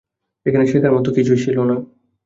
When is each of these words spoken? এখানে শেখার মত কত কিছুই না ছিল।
এখানে 0.45 0.65
শেখার 0.67 0.91
মত 0.93 1.05
কত 1.05 1.15
কিছুই 1.15 1.37
না 1.37 1.41
ছিল। 1.43 1.57